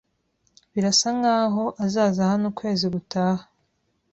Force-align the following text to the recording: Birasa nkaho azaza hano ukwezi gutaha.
Birasa 0.73 1.07
nkaho 1.17 1.63
azaza 1.85 2.21
hano 2.31 2.45
ukwezi 2.51 2.85
gutaha. 2.95 3.43